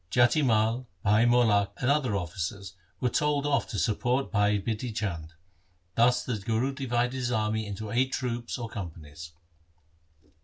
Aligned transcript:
Jati 0.09 0.43
Mai, 0.43 0.83
Bhai 1.03 1.25
Molak 1.25 1.73
and 1.77 1.91
other 1.91 2.15
officers 2.15 2.73
were 2.99 3.09
told 3.09 3.45
off 3.45 3.67
to 3.67 3.77
support 3.77 4.31
Bhai 4.31 4.57
Bidhi 4.59 4.95
Chand. 4.95 5.35
Thus 5.93 6.25
the 6.25 6.39
Guru 6.39 6.73
divided 6.73 7.13
his 7.13 7.31
army 7.31 7.67
into 7.67 7.91
eight 7.91 8.11
troops 8.11 8.57
or 8.57 8.67
companies. 8.67 9.33